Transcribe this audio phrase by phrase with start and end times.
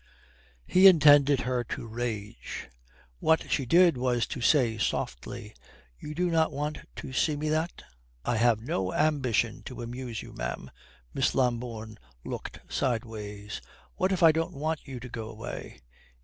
[0.65, 2.69] He intended her to rage.
[3.19, 5.53] What she did was to say softly:
[5.99, 7.83] "You do not want to see me that?"
[8.25, 10.71] "I have no ambition to amuse you, ma'am."
[11.13, 13.61] Miss Lambourne looked sideways.
[13.95, 15.81] "What if I don't want you to go away?"